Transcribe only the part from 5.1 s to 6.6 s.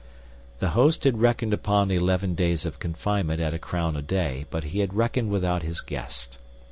without his guest.